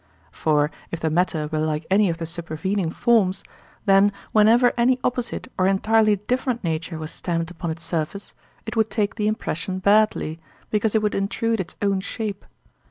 [0.31, 3.43] For if the matter were like any of the supervening forms,
[3.85, 8.33] then whenever any opposite or entirely different nature was stamped upon its surface,
[8.65, 10.39] it would take the impression badly,
[10.71, 12.45] because it would intrude its own shape.